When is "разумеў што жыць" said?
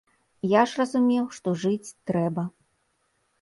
0.81-1.93